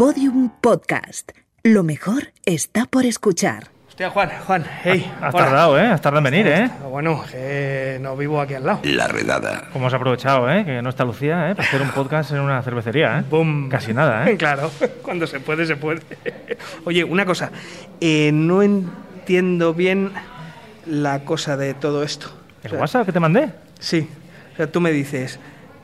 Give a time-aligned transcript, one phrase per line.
[0.00, 1.32] Podium Podcast.
[1.62, 3.64] Lo mejor está por escuchar.
[3.86, 5.12] Hostia, Juan, Juan, hey.
[5.20, 5.44] Has hola.
[5.44, 5.88] tardado, ¿eh?
[5.88, 6.70] Has tardado en venir, ¿eh?
[6.90, 8.80] Bueno, que no vivo aquí al lado.
[8.84, 9.68] La redada.
[9.74, 10.64] ¿Cómo has aprovechado, eh?
[10.64, 11.54] Que no está Lucía, ¿eh?
[11.54, 13.24] Para hacer un podcast en una cervecería, ¿eh?
[13.28, 13.68] Boom.
[13.68, 14.36] Casi nada, ¿eh?
[14.38, 14.70] Claro,
[15.02, 16.00] cuando se puede, se puede.
[16.86, 17.50] Oye, una cosa,
[18.00, 20.12] eh, no entiendo bien
[20.86, 22.28] la cosa de todo esto.
[22.28, 23.50] O ¿El sea, WhatsApp que te mandé?
[23.78, 24.08] Sí,
[24.54, 25.38] o sea, tú me dices,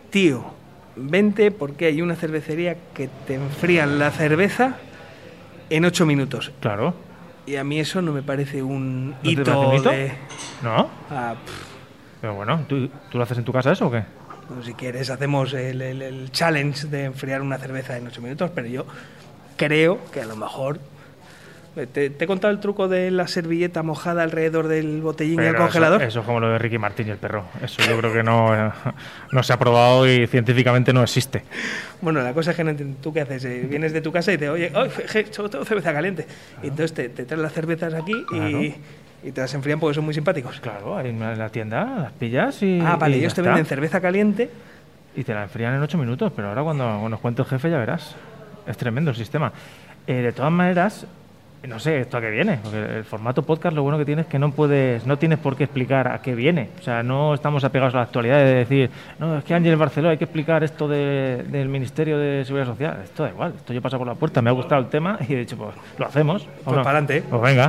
[0.09, 0.56] tío,
[0.97, 4.77] vente porque hay una cervecería que te enfrían la cerveza
[5.71, 6.53] en ocho minutos.
[6.61, 6.95] Claro.
[7.47, 9.91] Y a mí eso no me parece un ¿No te hito, parece un hito?
[9.91, 10.13] de...
[10.63, 10.89] ¿No?
[11.11, 11.35] Ah,
[12.21, 14.03] Pero bueno, ¿tú, ¿tú lo haces en tu casa eso o qué?
[14.65, 18.67] Si quieres, hacemos el, el- el challenge de enfriar una cerveza en 8 minutos, pero
[18.69, 18.87] yo
[19.57, 20.79] creo que a lo mejor.
[21.93, 25.51] Te, te he contado el truco de la servilleta mojada alrededor del botellín y el
[25.53, 26.03] Pero eso- congelador.
[26.03, 27.45] Eso, es como lo de Ricky Martín y el perro.
[27.63, 28.71] Eso yo creo que no, eh,
[29.33, 31.43] no se ha probado y científicamente no existe.
[32.01, 32.65] Bueno, la cosa es que.
[33.03, 33.45] ¿Tú qué haces?
[33.45, 36.27] Eh, vienes de tu casa y te oye, ¡ay, je, solo tengo cerveza caliente!
[36.63, 38.63] Y entonces te, te traen las cervezas aquí Claro.
[38.63, 38.75] y,
[39.23, 40.59] y te las enfrían porque son muy simpáticos.
[40.61, 42.81] Claro, ahí en la tienda las pillas y.
[42.81, 43.51] ah, vale, y ellos te está.
[43.51, 44.49] venden cerveza caliente.
[45.15, 47.77] Y te la enfrían en 8 minutos, pero ahora cuando nos cuente el jefe ya
[47.79, 48.15] verás.
[48.67, 49.53] Es tremendo el sistema.
[50.07, 51.07] Eh, de todas maneras,
[51.69, 54.29] no sé esto a qué viene, porque el formato podcast lo bueno que tiene es
[54.29, 56.71] que no puedes, no tienes por qué explicar a qué viene.
[56.79, 60.09] O sea, no estamos apegados a la actualidad de decir, no, es que Ángel Barceló
[60.11, 63.01] hay que explicar esto de- del Ministerio de Seguridad Social.
[63.03, 65.33] Esto da igual, esto yo paso por la puerta, me ha gustado el tema y
[65.35, 66.43] he dicho, pues lo hacemos.
[66.45, 66.83] ¿o Pues no?
[66.83, 67.23] pa'lante.
[67.29, 67.69] Pues venga.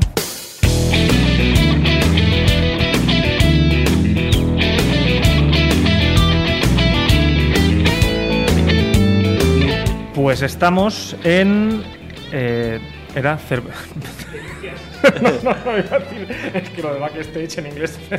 [10.13, 11.83] Pues estamos en.
[12.31, 12.79] eh,
[13.17, 13.63] era cer-
[15.21, 17.97] no, no, no, es que lo de backstage en inglés.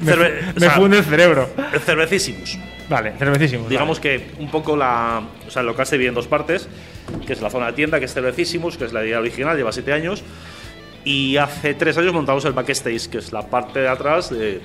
[0.00, 1.48] me Cerve- fu- o me sea, funde el cerebro.
[1.84, 2.58] Cervecísimos.
[2.88, 3.68] Vale, cervecísimo.
[3.68, 5.22] Digamos que un poco la.
[5.46, 6.68] O sea, el local se divide en dos partes,
[7.26, 9.72] que es la zona de tienda, que es Cervecísimos, que es la idea original, lleva
[9.72, 10.22] siete años.
[11.04, 14.60] Y hace tres años montamos el backstage, que es la parte de atrás de,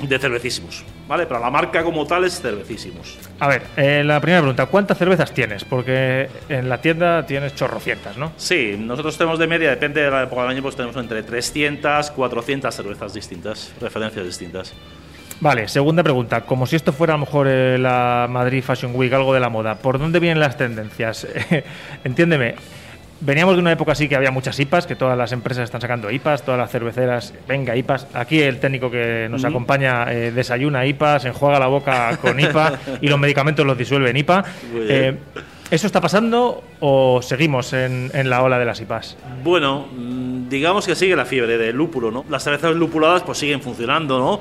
[0.00, 0.84] de Cervecísimos.
[1.06, 1.26] ¿Vale?
[1.26, 3.18] Pero la marca como tal es Cervecísimos.
[3.38, 5.64] A ver, eh, la primera pregunta: ¿cuántas cervezas tienes?
[5.64, 8.32] Porque en la tienda tienes chorrocientas, ¿no?
[8.36, 12.10] Sí, nosotros tenemos de media, depende de la época del año, pues tenemos entre 300,
[12.10, 14.74] 400 cervezas distintas, referencias distintas.
[15.40, 16.42] Vale, segunda pregunta.
[16.42, 19.50] Como si esto fuera a lo mejor eh, la Madrid Fashion Week, algo de la
[19.50, 21.26] moda, ¿por dónde vienen las tendencias?
[22.04, 22.54] Entiéndeme.
[23.24, 26.10] Veníamos de una época así que había muchas IPAs, que todas las empresas están sacando
[26.10, 28.06] IPAs, todas las cerveceras, venga, IPAs.
[28.12, 33.08] Aquí el técnico que nos acompaña eh, desayuna IPAs, enjuaga la boca con IPA y
[33.08, 34.44] los medicamentos los disuelve en IPA.
[34.74, 35.16] Eh,
[35.70, 39.16] ¿Eso está pasando o seguimos en, en la ola de las IPAs?
[39.42, 42.26] Bueno, mm, digamos que sigue la fiebre del lúpulo, ¿no?
[42.28, 44.40] Las cervezas lupuladas pues siguen funcionando, ¿no?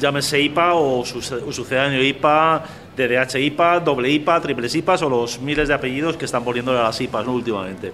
[0.00, 2.62] Llámese IPA o su, o sucedáneo IPA,
[2.96, 6.84] DDH IPA, doble IPA, triples IPAs o los miles de apellidos que están poniéndole a
[6.84, 7.34] las IPAs ¿no?
[7.34, 7.92] últimamente.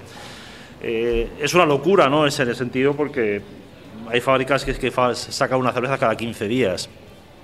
[0.82, 2.26] Eh, es una locura, ¿no?
[2.26, 3.40] Es en el sentido porque
[4.08, 6.88] hay fábricas que, que sacan una cerveza cada 15 días.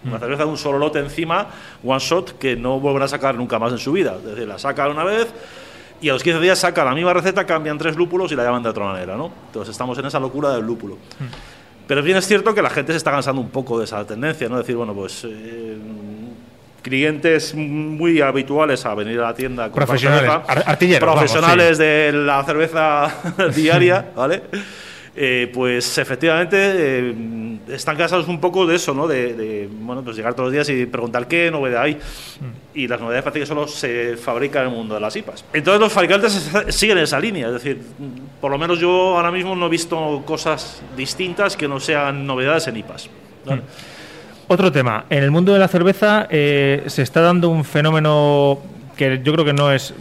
[0.05, 1.47] Una cerveza de un solo lote encima,
[1.85, 4.17] one shot, que no vuelven a sacar nunca más en su vida.
[4.17, 5.33] Es decir, la sacan una vez
[6.01, 8.65] y a los 15 días sacan la misma receta, cambian tres lúpulos y la llaman
[8.65, 9.31] de otra manera, ¿no?
[9.47, 10.99] Entonces estamos en esa locura del lúpulo.
[11.87, 14.49] Pero bien es cierto que la gente se está cansando un poco de esa tendencia,
[14.49, 14.59] ¿no?
[14.59, 15.77] decir, bueno, pues eh,
[16.83, 22.45] clientes muy habituales a venir a la tienda Profesionales, cerveza, artilleros, vamos, profesionales de la
[22.45, 23.15] cerveza
[23.55, 24.43] diaria, ¿vale?
[25.15, 27.15] Eh, pues efectivamente eh,
[27.69, 29.07] están cansados un poco de eso, ¿no?
[29.07, 31.99] De, de, bueno, pues llegar todos los días y preguntar qué novedad hay.
[32.75, 35.45] Y las novedades parece que solo se fabrican en el mundo de las IPAs.
[35.53, 36.35] Entonces los fabricantes
[36.67, 37.79] es- siguen esa línea, es decir,
[38.41, 42.67] por lo menos yo ahora mismo no he visto cosas distintas que no sean novedades
[42.69, 43.11] en IPAs.
[43.45, 43.63] ¿vale?
[44.53, 45.07] Otro tema.
[45.09, 48.59] En el mundo de la cerveza eh, se está dando un fenómeno
[48.99, 49.95] que yo creo que no es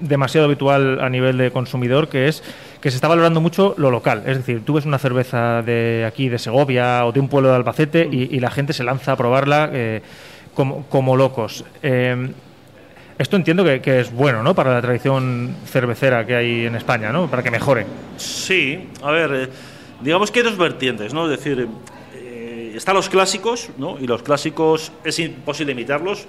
[0.00, 2.40] demasiado habitual a nivel de consumidor, que es
[2.80, 4.22] que se está valorando mucho lo local.
[4.24, 7.56] Es decir, tú ves una cerveza de aquí, de Segovia o de un pueblo de
[7.56, 10.02] Albacete y, la gente se lanza a probarla eh,
[10.54, 11.64] como, locos.
[11.82, 12.30] Eh,
[13.18, 14.54] esto entiendo que, que es bueno, ¿no?
[14.54, 17.26] Para la tradición cervecera que hay en España, ¿no?
[17.26, 17.86] Para que mejore.
[18.18, 19.50] Sí, a ver,
[20.00, 21.28] digamos que hay dos vertientes, ¿no?
[21.28, 21.66] Es decir,
[22.76, 23.98] están los clásicos, ¿no?
[23.98, 26.26] Y los clásicos es imposible imitarlos.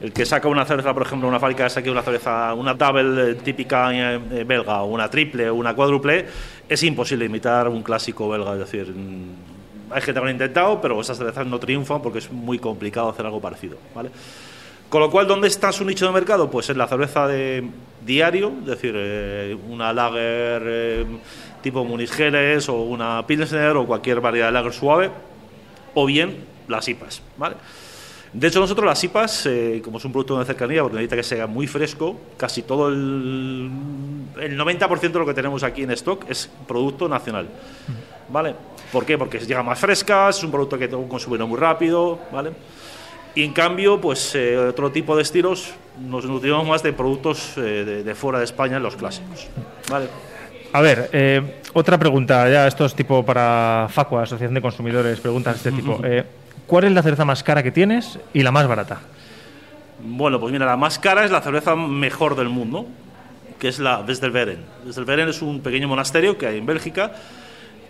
[0.00, 3.34] El que saca una cerveza, por ejemplo, una fábrica saque una cerveza, una double eh,
[3.34, 6.26] típica eh, eh, belga, o una triple o una cuádruple,
[6.68, 8.52] es imposible imitar un clásico belga.
[8.52, 12.18] Es decir, mm, hay gente que lo ha intentado, pero esas cervezas no triunfan porque
[12.18, 14.10] es muy complicado hacer algo parecido, ¿vale?
[14.88, 16.50] Con lo cual, ¿dónde está su nicho de mercado?
[16.50, 17.68] Pues en la cerveza de
[18.06, 21.04] diario, es decir, una lager
[21.60, 25.10] tipo Munich Helles o una Pilsner o cualquier variedad de lager suave,
[26.00, 27.56] o bien las IPAs, ¿vale?
[28.32, 31.22] De hecho, nosotros las IPAs, eh, como es un producto de cercanía, porque necesita que
[31.24, 33.68] sea muy fresco, casi todo el,
[34.38, 37.48] el 90% de lo que tenemos aquí en stock es producto nacional.
[38.28, 38.54] ¿Vale?
[38.92, 39.18] ¿Por qué?
[39.18, 42.52] Porque llega más frescas, es un producto que consumidor muy rápido, ¿vale?
[43.34, 47.60] Y en cambio, pues eh, otro tipo de estilos nos nutrimos más de productos eh,
[47.60, 49.48] de, de fuera de España, los clásicos.
[49.90, 50.06] ¿Vale?
[50.78, 51.42] A ver, eh,
[51.72, 56.00] otra pregunta, ya esto es tipo para Facua, Asociación de Consumidores, preguntas de este tipo.
[56.04, 56.24] Eh,
[56.68, 59.00] ¿Cuál es la cerveza más cara que tienes y la más barata?
[60.00, 62.86] Bueno, pues mira, la más cara es la cerveza mejor del mundo,
[63.58, 64.60] que es la Westerveren.
[64.86, 67.10] Westerveren es un pequeño monasterio que hay en Bélgica,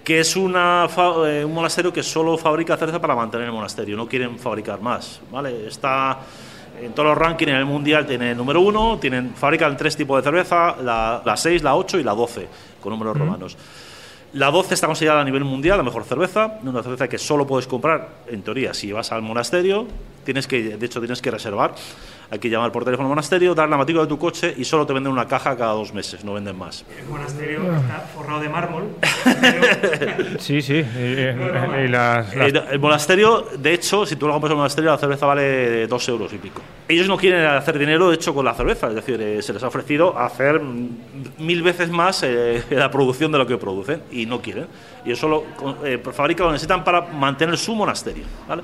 [0.02, 0.88] que es una
[1.26, 5.20] eh, un monasterio que solo fabrica cerveza para mantener el monasterio, no quieren fabricar más,
[5.30, 5.66] ¿vale?
[5.66, 6.20] Está
[6.82, 10.16] en todos los rankings en el mundial tiene el número uno, tienen, fabrican tres tipos
[10.16, 12.48] de cerveza, la, la 6, la 8 y la 12,
[12.80, 13.56] con números romanos.
[14.34, 17.66] La 12 está considerada a nivel mundial la mejor cerveza, una cerveza que solo puedes
[17.66, 19.86] comprar, en teoría, si vas al monasterio,
[20.28, 21.74] tienes que, de hecho tienes que reservar,
[22.30, 24.84] hay que llamar por teléfono al monasterio, dar la matrícula de tu coche y solo
[24.86, 26.84] te venden una caja cada dos meses, no venden más.
[26.98, 28.84] El monasterio está forrado de mármol.
[30.38, 30.74] Sí, sí.
[30.74, 34.58] y- y- y las- las- El monasterio, de hecho, si tú lo compras en el
[34.58, 36.60] monasterio, la cerveza vale dos euros y pico.
[36.88, 38.88] Ellos no quieren hacer dinero, de hecho, con la cerveza.
[38.88, 40.88] Es decir, eh, se les ha ofrecido hacer mm,
[41.38, 44.66] mil veces más eh, la producción de lo que producen y no quieren.
[45.04, 45.44] Y eso lo
[45.84, 48.24] eh, fabrican, lo necesitan para mantener su monasterio.
[48.48, 48.62] ¿vale?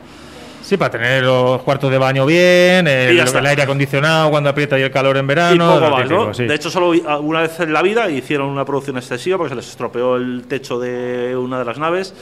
[0.65, 4.83] Sí, para tener los cuartos de baño bien, el, el aire acondicionado cuando aprieta y
[4.83, 5.55] el calor en verano.
[5.55, 6.35] y poco lo más, típico, ¿no?
[6.35, 6.45] sí.
[6.45, 9.69] De hecho, solo una vez en la vida hicieron una producción excesiva porque se les
[9.69, 12.15] estropeó el techo de una de las naves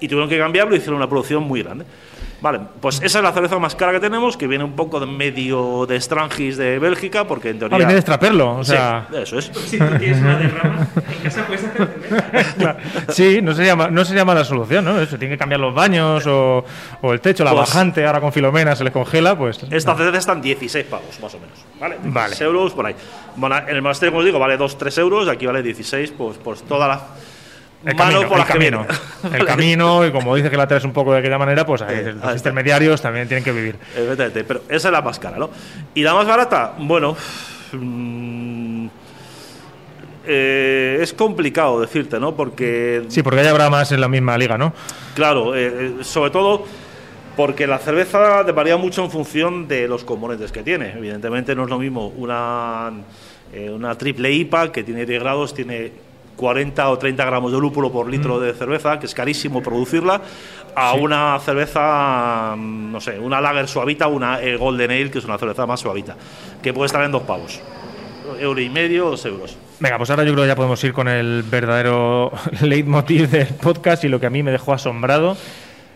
[0.00, 1.84] y tuvieron que cambiarlo y hicieron una producción muy grande.
[2.44, 5.06] Vale, pues esa es la cerveza más cara que tenemos, que viene un poco de
[5.06, 7.74] medio de Strangis de Bélgica, porque en teoría...
[7.74, 9.08] Ah, viene de extraperlo, o Sí, sea...
[9.14, 9.46] eso es.
[9.46, 10.86] si tú tienes una derrama,
[11.16, 12.54] en casa puedes hacer cerveza.
[12.58, 12.78] Claro.
[13.08, 15.00] Sí, no sería, no sería mala solución, ¿no?
[15.00, 16.62] Eso, tiene que cambiar los baños o,
[17.00, 19.62] o el techo, la Pues- bajante, ahora con Filomena se les congela, pues...
[19.70, 21.58] Esta cerveza está en 16 pavos, más o menos.
[21.80, 21.94] ¿Vale?
[22.02, 22.36] 16 Vale.
[22.44, 22.94] euros por ahí.
[23.36, 26.62] Bueno, en el monasterio, como os digo, vale 2-3 euros, aquí vale 16, pues, pues
[26.64, 27.00] toda la.
[27.84, 28.86] El camino, por el camino.
[29.22, 29.38] viene.
[29.38, 31.96] El camino, y como dice que la traes un poco de aquella manera, pues ahí,
[31.96, 33.76] ahí los intermediarios también tienen que vivir.
[33.94, 35.50] Efectivamente, pero esa es la más cara, ¿no?
[35.94, 37.16] Y la más barata, bueno.
[37.72, 38.86] mm,
[40.26, 42.34] eh, es complicado decirte, ¿no?
[42.34, 44.72] Porque Sí, porque ya habrá más en la misma liga, ¿no?
[45.14, 45.66] Claro, eh,
[46.00, 46.64] eh, sobre todo
[47.36, 50.92] porque la cerveza varía mucho en función de los componentes que tiene.
[50.96, 52.92] Evidentemente no es lo mismo una,
[53.52, 55.92] eh, una triple IPA que tiene 10 grados, tiene
[56.36, 60.20] 40 o 30 gramos de lúpulo por litro de cerveza, que es carísimo producirla,
[60.74, 65.38] a una cerveza, mm, no sé, una lager suavita, una Golden Ale, que es una
[65.38, 66.16] cerveza más suavita,
[66.62, 67.60] que puede estar en dos pavos.
[68.40, 69.56] Euro y medio, dos euros.
[69.80, 72.32] Venga, pues ahora yo creo que ya podemos ir con el verdadero
[72.62, 75.36] leitmotiv del podcast y lo que a mí me dejó asombrado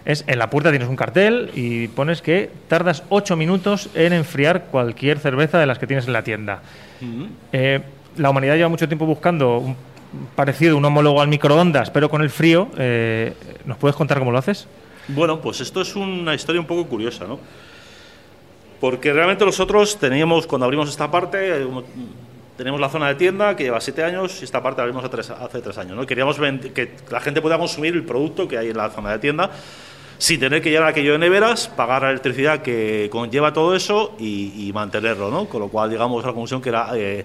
[0.05, 4.65] es en la puerta tienes un cartel y pones que tardas 8 minutos en enfriar
[4.71, 6.63] cualquier cerveza de las que tienes en la tienda.
[7.53, 7.81] Eh,
[8.17, 9.77] la humanidad lleva mucho tiempo buscando un
[10.35, 12.69] parecido, un homólogo al microondas, pero con el frío.
[12.79, 13.35] eh,
[13.65, 14.67] ¿Nos puedes contar cómo lo haces?
[15.09, 17.39] Bueno, pues esto es una historia un poco curiosa, ¿no?
[18.81, 21.67] Porque realmente nosotros teníamos, cuando abrimos esta parte, eh,
[22.57, 25.61] tenemos la zona de tienda que lleva siete años y esta parte la abrimos hace
[25.61, 26.07] tres, años, ¿no?
[26.07, 29.51] Queríamos que la gente pueda consumir el producto que hay en la zona de tienda
[30.19, 34.69] sin tener que llevar aquello de neveras, pagar la electricidad que conlleva todo eso y,
[34.69, 35.47] y mantenerlo, ¿no?
[35.47, 36.91] Con lo cual llegamos a la conclusión que era...
[36.95, 37.25] eh,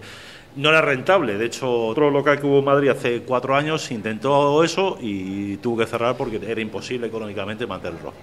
[0.55, 1.37] no era rentable.
[1.37, 5.78] De hecho, otro local que hubo en Madrid hace cuatro años intentó eso y tuvo
[5.78, 8.13] que cerrar porque era imposible económicamente mantenerlo.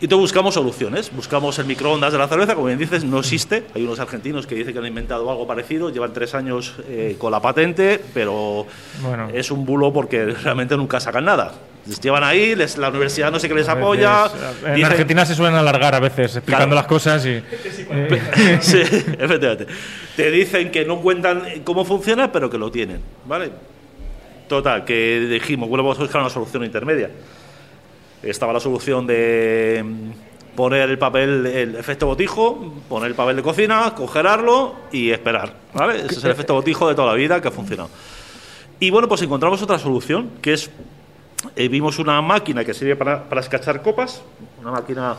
[0.00, 1.10] Y entonces buscamos soluciones.
[1.14, 3.64] Buscamos el microondas de la cerveza, como bien dices, no existe.
[3.74, 7.30] Hay unos argentinos que dicen que han inventado algo parecido, llevan tres años eh, con
[7.30, 8.66] la patente, pero
[9.02, 9.28] Bueno.
[9.32, 11.54] es un bulo porque realmente nunca sacan nada.
[11.86, 14.24] Les llevan ahí, les- la universidad no sé qué les apoya.
[14.24, 16.76] Veces, en dicen- Argentina se suelen alargar a veces explicando Claro.
[16.76, 17.40] las cosas y...
[18.60, 19.66] sí, efectivamente.
[20.16, 23.50] Te dicen que no cuentan cómo funciona, pero que lo tienen, ¿vale?
[24.48, 27.10] Total, que dijimos, bueno, vamos a buscar una solución intermedia.
[28.22, 33.42] Estaba la solución de mm, poner el papel, el efecto botijo, poner el papel de
[33.42, 35.96] cocina, congelarlo y esperar, ¿vale?
[36.06, 37.90] Ese es el efecto botijo de toda la vida que ha funcionado.
[38.80, 40.70] Y bueno, pues encontramos otra solución, que es,
[41.56, 44.22] eh, vimos una máquina que sirve para, para escachar copas,
[44.60, 45.16] una máquina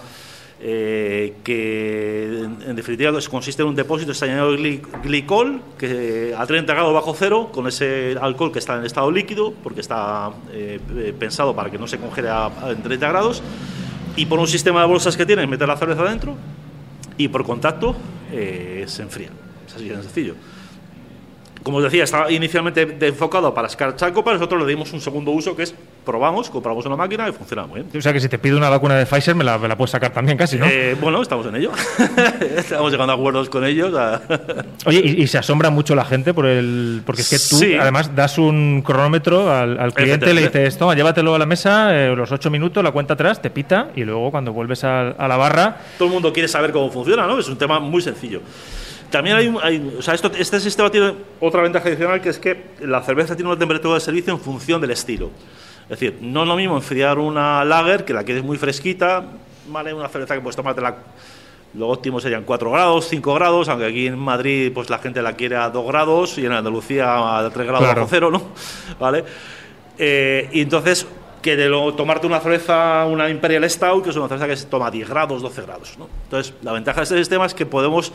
[0.60, 6.34] eh, que en, en definitiva pues, consiste en un depósito estañado de gli- glicol que
[6.38, 10.32] a 30 grados bajo cero, con ese alcohol que está en estado líquido, porque está
[10.52, 13.44] eh, eh, pensado para que no se congele a, en 30 grados,
[14.16, 16.36] y por un sistema de bolsas que tiene, meter la cerveza dentro
[17.18, 17.96] y por contacto
[18.32, 19.30] eh, se enfría.
[19.68, 20.36] Es así de sencillo.
[21.64, 25.56] Como os decía, estaba inicialmente enfocado para escarchar copas, nosotros le dimos un segundo uso
[25.56, 25.76] que es
[26.06, 27.98] probamos, compramos una máquina y funciona muy bien.
[27.98, 29.92] O sea que si te pido una vacuna de Pfizer me la, me la puedes
[29.92, 30.66] sacar también casi, ¿no?
[30.68, 31.72] Eh, bueno, estamos en ello.
[32.58, 33.94] estamos llegando a acuerdos con ellos.
[33.98, 34.22] a-
[34.86, 37.02] Oye, y, y se asombra mucho la gente por el.
[37.06, 37.76] Porque es que tú, Sí.
[37.76, 42.16] además, das un cronómetro al, al cliente, le dices, toma, llévatelo a la mesa, eh,
[42.16, 45.38] los ocho minutos, la cuenta atrás, te pita, y luego cuando vuelves a, a la
[45.38, 45.78] barra.
[45.98, 47.40] todo el mundo quiere saber cómo funciona, ¿no?
[47.40, 48.42] Es un tema muy sencillo.
[49.12, 52.72] También hay, hay- o sea, esto, este sistema tiene otra ventaja adicional que es que
[52.82, 55.30] la cerveza tiene una temperatura de servicio en función del estilo.
[55.86, 59.24] Es decir, no es lo mismo enfriar una lager que la quieres muy fresquita,
[59.68, 59.94] ¿vale?
[59.94, 60.96] Una cerveza que puedes tomártela
[61.76, 65.34] lo óptimo serían 4 grados, 5 grados, aunque aquí en Madrid pues la gente la
[65.34, 68.02] quiere a 2 grados y en Andalucía a 3 grados Claro.
[68.02, 68.42] bajo cero, ¿no?
[69.00, 69.26] ¿Vale?
[69.98, 71.06] Eh, y entonces,
[71.42, 74.66] que de lo, tomarte una cerveza, una Imperial Stout, que es una cerveza que se
[74.68, 76.08] toma a 10 grados, 12 grados, ¿no?
[76.24, 78.12] Entonces, la ventaja de este sistema es que podemos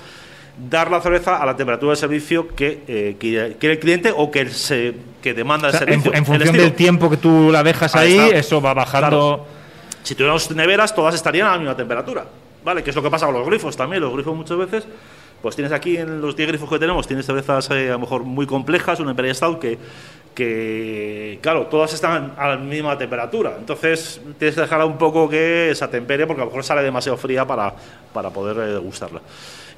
[0.58, 4.48] dar la cerveza a la temperatura de servicio que eh, quiere, el cliente o que,
[4.50, 6.12] se, que demanda O el sea, en, servicio.
[6.12, 9.46] en el función del tiempo que tú la dejas ahí, Ahí eso va bajando.
[10.02, 12.24] Si tuviéramos neveras, todas estarían a la misma temperatura.
[12.64, 12.82] ¿Vale?
[12.82, 14.02] Que es lo que pasa con los grifos también.
[14.02, 14.86] Los grifos muchas veces,
[15.40, 18.24] pues tienes aquí en los 10 grifos que tenemos, tienes cervezas eh, a lo mejor
[18.24, 19.78] muy complejas, una Imperial Stout que,
[20.34, 23.54] que, claro, todas están a la misma temperatura.
[23.58, 27.16] Entonces tienes que dejarla un poco que se atempere porque a lo mejor sale demasiado
[27.16, 27.74] fría para,
[28.12, 29.20] para poder eh, degustarla.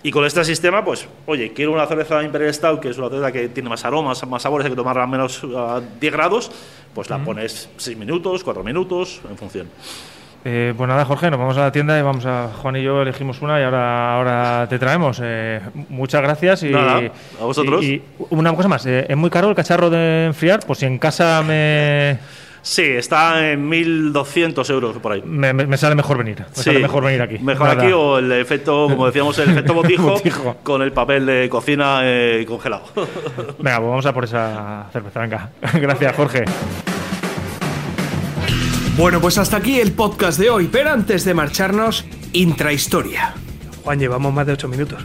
[0.05, 3.31] Y con este sistema, pues, oye, quiero una cerveza Imperial Stout, que es una cerveza
[3.31, 6.51] que tiene más aromas, más sabores, hay que tomarla a menos a 10 grados,
[6.93, 9.69] pues la pones 6 minutos, 4 minutos, en función.
[10.45, 12.49] Eh, pues nada, Jorge, nos vamos a la tienda y vamos a.
[12.49, 15.21] Juan y yo elegimos una y ahora, ahora te traemos.
[15.23, 16.71] Eh, muchas gracias y.
[16.71, 17.85] Nada, a vosotros.
[17.85, 20.61] Y, y una cosa más, eh, ¿es muy caro el cacharro de enfriar?
[20.67, 22.19] Pues si en casa me,
[22.65, 25.23] Sí, está en 1.200 euros por ahí.
[25.25, 26.39] me, me sale mejor venir.
[26.39, 27.39] Me Sí, sale mejor venir aquí.
[27.41, 27.83] Mejor Nada.
[27.83, 30.57] aquí o el efecto, como decíamos, el efecto botijo, Botijo.
[30.63, 32.85] con el papel de cocina eh, congelado.
[32.95, 35.21] Venga, pues vamos a por esa cerveza.
[35.21, 36.45] Venga, gracias, Jorge.
[38.97, 43.35] Bueno, pues hasta aquí el podcast de hoy, pero antes de marcharnos, intrahistoria.
[43.83, 45.03] Juan, llevamos más de 8 minutos.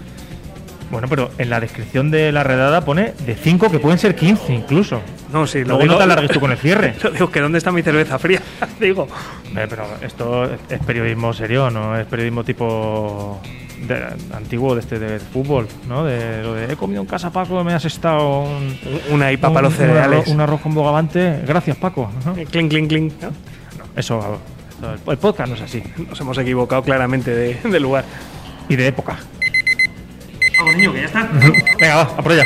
[0.91, 4.53] Bueno, pero en la descripción de la redada pone de 5 que pueden ser 15
[4.53, 5.01] incluso.
[5.31, 6.95] No, sí, lo Luego digo, no te alargues tú con el cierre.
[7.03, 8.41] Lo digo, que ¿dónde está mi cerveza fría?
[8.79, 9.07] digo.
[9.47, 13.41] Hombre, pero esto es periodismo serio, no es periodismo tipo
[13.81, 16.05] de- antiguo de este de fútbol, ¿no?
[16.05, 18.77] De lo de he comido en casa Paco, me has estado un,
[19.11, 20.27] Una IPA un- para los un arroz- cereales.
[20.27, 22.09] Un arroz con bogavante, gracias Paco.
[22.25, 22.33] ¿no?
[22.33, 23.13] Clink, clink, clink.
[23.21, 23.29] ¿no?
[23.95, 24.39] Eso,
[25.07, 25.83] el- podcast no es así.
[26.09, 28.05] Nos hemos equivocado claramente de, de lugar.
[28.69, 29.17] Y de época.
[30.57, 31.29] Vamos, niño, que ya está.
[31.79, 32.45] Venga, va, a por ella.